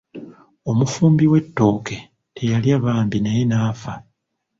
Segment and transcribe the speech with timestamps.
[0.69, 1.97] Omufumbi w'ettooke
[2.35, 3.93] teyalwa bambi naye n'afa.